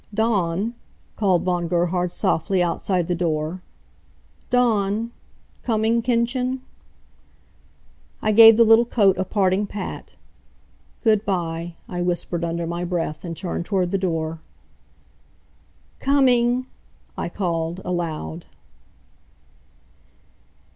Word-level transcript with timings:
"Dawn!" 0.11 0.73
called 1.15 1.43
Von 1.43 1.67
Gerhard 1.67 2.11
softly, 2.11 2.63
outside 2.63 3.07
the 3.07 3.13
door. 3.13 3.61
"Dawn! 4.49 5.11
Coming, 5.61 6.01
Kindchen?" 6.01 6.63
I 8.19 8.31
gave 8.31 8.57
the 8.57 8.63
little 8.63 8.83
coat 8.85 9.15
a 9.19 9.23
parting 9.23 9.67
pat. 9.67 10.13
"Goodby," 11.03 11.75
I 11.87 12.01
whispered, 12.01 12.43
under 12.43 12.65
my 12.65 12.83
breath, 12.83 13.23
and 13.23 13.37
turned 13.37 13.65
toward 13.67 13.91
the 13.91 13.99
door. 13.99 14.41
"Coming!" 15.99 16.65
I 17.15 17.29
called, 17.29 17.79
aloud. 17.85 18.45